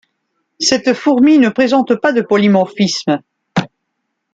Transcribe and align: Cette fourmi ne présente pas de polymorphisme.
Cette 0.59 0.95
fourmi 0.95 1.37
ne 1.37 1.49
présente 1.49 1.93
pas 1.93 2.11
de 2.11 2.21
polymorphisme. 2.21 3.21